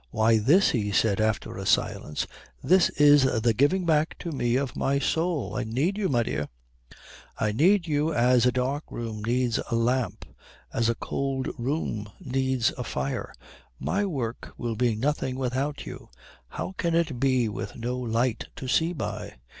[0.09, 2.25] "Why, this," he said, after a silence,
[2.63, 5.55] "this is the giving back to me of my soul.
[5.55, 6.47] I need you, my dear.
[7.37, 10.25] I need you as a dark room needs a lamp,
[10.73, 13.31] as a cold room needs a fire.
[13.79, 16.09] My work will be nothing without you
[16.47, 19.35] how can it be with no light to see by?